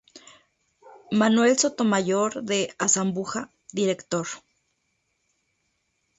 [1.11, 4.25] Manuel Sotomayor de Azambuja, Director.